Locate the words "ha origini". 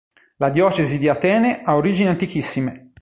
1.61-2.09